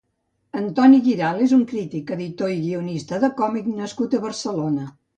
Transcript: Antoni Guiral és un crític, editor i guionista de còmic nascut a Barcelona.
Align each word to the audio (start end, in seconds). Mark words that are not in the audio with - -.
Antoni 0.61 1.01
Guiral 1.07 1.43
és 1.49 1.53
un 1.59 1.61
crític, 1.73 2.11
editor 2.17 2.57
i 2.57 2.59
guionista 2.65 3.23
de 3.27 3.33
còmic 3.45 3.73
nascut 3.79 4.19
a 4.23 4.27
Barcelona. 4.29 4.93